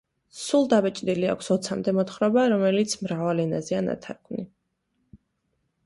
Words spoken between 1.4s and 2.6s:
ოცამდე მოთხრობა,